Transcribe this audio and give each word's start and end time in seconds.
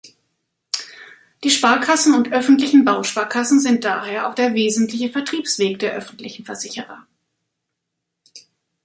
Die 1.43 1.51
Sparkassen 1.51 2.15
und 2.15 2.31
öffentlichen 2.33 2.83
Bausparkassen 2.85 3.59
sind 3.59 3.83
daher 3.83 4.27
auch 4.27 4.33
der 4.33 4.55
wesentliche 4.55 5.11
Vertriebsweg 5.11 5.77
der 5.77 5.93
Öffentlichen 5.93 6.43
Versicherer. 6.43 7.05